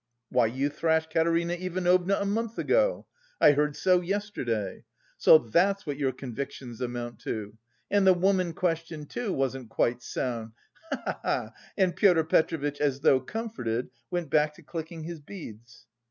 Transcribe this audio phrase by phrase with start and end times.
[0.29, 3.05] "Why, you thrashed Katerina Ivanovna a month ago.
[3.39, 4.83] I heard so yesterday...
[5.15, 7.55] so that's what your convictions amount to...
[7.91, 10.53] and the woman question, too, wasn't quite sound,
[10.91, 11.11] he he
[11.43, 15.85] he!" and Pyotr Petrovitch, as though comforted, went back to clicking his beads.